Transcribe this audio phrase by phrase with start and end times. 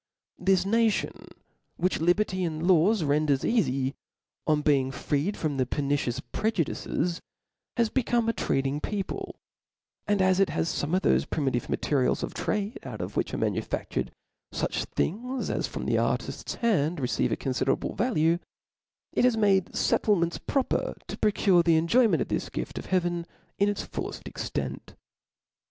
[0.39, 1.27] This nation,
[1.77, 3.93] which liberty and the laws render eafy,
[4.47, 7.21] on being freed from pernicious prejudices,
[7.77, 9.35] is become a trading people;
[10.07, 13.37] and as it has fome of thofe primitive materials of trade, out of which are
[13.37, 14.07] manufa£tured
[14.51, 18.39] fuch things as from the artift's hand receive a confiderable value,
[19.13, 23.27] it has made fettlements proper to procure the enjoyment of this gift of heaven
[23.59, 24.95] in its fulleft extent.